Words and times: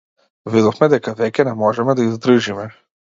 Видовме 0.53 0.87
дека 0.93 1.13
веќе 1.19 1.45
не 1.49 1.53
можеме 1.59 1.95
да 2.01 2.07
издржиме. 2.13 2.67